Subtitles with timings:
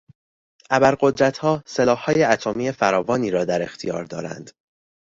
[0.69, 4.51] ابرقدرتها سلاحهای اتمی فراوانی را در اختیار دارند.